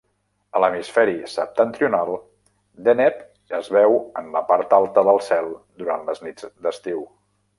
[0.57, 2.09] A l'hemisferi septentrional,
[2.87, 3.21] Deneb
[3.59, 7.05] es veu en la part alta del cel durant les nits d'estiu.